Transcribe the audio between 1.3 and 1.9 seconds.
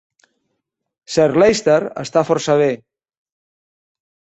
Leicester